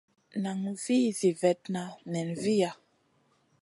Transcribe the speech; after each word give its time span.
Nan 0.41 0.61
vih 0.83 1.07
zi 1.17 1.31
vetna 1.41 1.83
nen 2.11 2.29
viya. 2.43 2.71